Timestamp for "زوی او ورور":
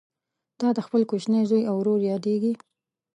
1.49-1.99